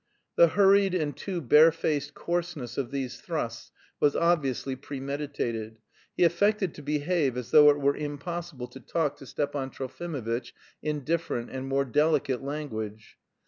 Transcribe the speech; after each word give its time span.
The 0.35 0.47
hurried 0.47 0.95
and 0.95 1.15
too 1.15 1.41
barefaced 1.41 2.15
coarseness 2.15 2.75
of 2.75 2.89
these 2.89 3.21
thrusts 3.21 3.71
was 3.99 4.15
obviously 4.15 4.75
premeditated. 4.75 5.77
He 6.17 6.23
affected 6.23 6.73
to 6.73 6.81
behave 6.81 7.37
as 7.37 7.51
though 7.51 7.69
it 7.69 7.79
were 7.79 7.95
impossible 7.95 8.67
to 8.69 8.79
talk 8.79 9.17
to 9.17 9.27
Stepan 9.27 9.69
Trofimovitch 9.69 10.53
in 10.81 11.03
different 11.03 11.51
and 11.51 11.67
more 11.67 11.85
delicate 11.85 12.41
language. 12.41 13.19